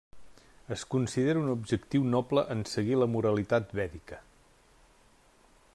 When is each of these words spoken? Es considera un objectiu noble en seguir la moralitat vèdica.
Es 0.75 0.85
considera 0.93 1.43
un 1.43 1.51
objectiu 1.55 2.07
noble 2.15 2.45
en 2.55 2.63
seguir 2.73 2.99
la 3.03 3.09
moralitat 3.17 3.77
vèdica. 3.81 4.21